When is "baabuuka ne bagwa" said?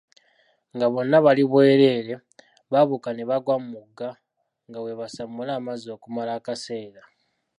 2.71-3.55